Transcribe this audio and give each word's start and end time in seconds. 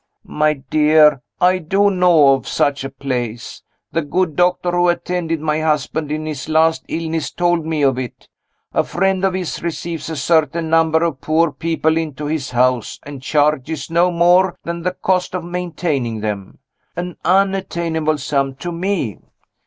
"My 0.25 0.53
dear, 0.53 1.21
I 1.39 1.59
do 1.59 1.91
know 1.91 2.33
of 2.33 2.47
such 2.47 2.83
a 2.83 2.89
place! 2.89 3.61
The 3.91 4.01
good 4.01 4.35
doctor 4.35 4.71
who 4.71 4.89
attended 4.89 5.39
my 5.39 5.59
husband 5.61 6.11
in 6.11 6.25
his 6.25 6.49
last 6.49 6.83
illness 6.87 7.29
told 7.29 7.67
me 7.67 7.83
of 7.83 7.99
it. 7.99 8.27
A 8.73 8.83
friend 8.83 9.23
of 9.23 9.35
his 9.35 9.61
receives 9.61 10.09
a 10.09 10.15
certain 10.15 10.71
number 10.71 11.03
of 11.03 11.21
poor 11.21 11.51
people 11.51 11.97
into 11.97 12.25
his 12.25 12.49
house, 12.49 12.99
and 13.03 13.21
charges 13.21 13.91
no 13.91 14.09
more 14.09 14.57
than 14.63 14.81
the 14.81 14.93
cost 14.95 15.35
of 15.35 15.43
maintaining 15.43 16.21
them. 16.21 16.57
An 16.95 17.17
unattainable 17.23 18.17
sum 18.17 18.55
to 18.55 18.71
_me! 18.71 19.21